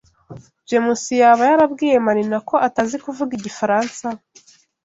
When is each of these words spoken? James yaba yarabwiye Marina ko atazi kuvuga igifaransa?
James 0.69 1.03
yaba 1.21 1.43
yarabwiye 1.51 1.95
Marina 2.05 2.37
ko 2.49 2.55
atazi 2.67 2.95
kuvuga 3.05 3.31
igifaransa? 3.39 4.05